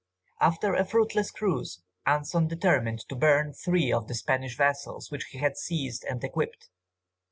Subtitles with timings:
[0.39, 5.37] After a fruitless cruise, Anson determined to burn three of the Spanish vessels which he
[5.37, 6.69] had seized and equipped.